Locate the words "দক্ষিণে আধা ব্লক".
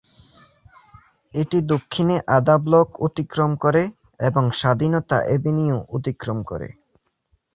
1.71-2.87